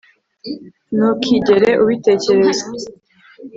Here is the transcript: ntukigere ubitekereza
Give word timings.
ntukigere 0.95 1.69
ubitekereza 1.83 2.65